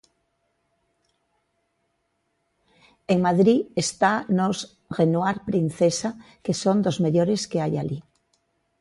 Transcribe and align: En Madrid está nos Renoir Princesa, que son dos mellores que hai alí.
En 3.13 3.19
Madrid 3.27 3.61
está 3.83 4.13
nos 4.37 4.57
Renoir 4.97 5.37
Princesa, 5.49 6.09
que 6.43 6.53
son 6.63 6.77
dos 6.85 6.97
mellores 7.05 7.41
que 7.51 7.59
hai 7.63 7.73
alí. 7.77 7.99